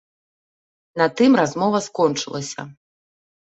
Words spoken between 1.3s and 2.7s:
размова скончылася.